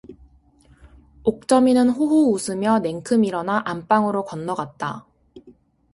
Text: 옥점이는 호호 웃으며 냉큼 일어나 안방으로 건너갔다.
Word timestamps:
옥점이는 1.25 1.91
호호 1.91 2.33
웃으며 2.33 2.79
냉큼 2.79 3.23
일어나 3.23 3.61
안방으로 3.65 4.25
건너갔다. 4.25 5.05